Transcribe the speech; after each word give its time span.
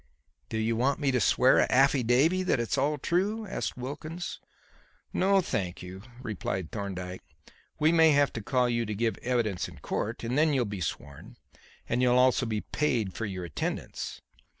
"Do 0.49 0.57
you 0.57 0.75
want 0.75 0.99
me 0.99 1.11
to 1.11 1.21
swear 1.21 1.59
a 1.59 1.67
affidavy 1.71 2.41
that 2.41 2.59
it's 2.59 2.75
all 2.75 2.97
true?" 2.97 3.45
asked 3.45 3.77
Wilkins. 3.77 4.39
"No, 5.13 5.41
thank 5.41 5.83
you," 5.83 6.01
replied 6.23 6.71
Thorndyke. 6.71 7.21
"We 7.77 7.91
may 7.91 8.09
have 8.13 8.33
to 8.33 8.41
call 8.41 8.67
you 8.67 8.87
to 8.87 8.95
give 8.95 9.19
evidence 9.19 9.67
in 9.69 9.77
court, 9.77 10.23
and 10.23 10.35
then 10.39 10.53
you'll 10.53 10.65
be 10.65 10.81
sworn; 10.81 11.37
and 11.87 12.01
you'll 12.01 12.17
also 12.17 12.47
be 12.47 12.61
paid 12.61 13.13
for 13.13 13.27
your 13.27 13.45
attendance. 13.45 14.21